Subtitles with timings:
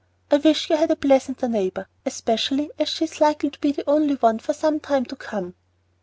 [0.31, 4.15] I wish you had a pleasanter neighbor, especially as she's likely to be the only
[4.15, 5.53] one for some time to come."